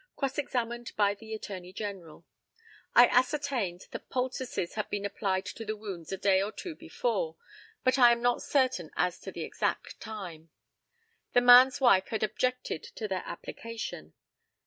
Cross 0.15 0.39
examined 0.39 0.93
by 0.97 1.13
the 1.13 1.31
ATTORNEY 1.35 1.73
GENERAL. 1.73 2.25
I 2.95 3.05
ascertained 3.05 3.85
that 3.91 4.09
poultices 4.09 4.73
had 4.73 4.89
been 4.89 5.05
applied 5.05 5.45
to 5.45 5.63
the 5.63 5.75
wounds 5.75 6.11
a 6.11 6.17
day 6.17 6.41
or 6.41 6.51
two 6.51 6.73
before, 6.75 7.37
but 7.83 7.99
I 7.99 8.11
am 8.11 8.19
not 8.19 8.41
certain 8.41 8.89
as 8.95 9.19
to 9.19 9.31
the 9.31 9.43
exact 9.43 9.99
time. 9.99 10.49
The 11.33 11.41
man's 11.41 11.79
wife 11.79 12.07
had 12.07 12.23
objected 12.23 12.81
to 12.95 13.07
their 13.07 13.21
application. 13.27 14.13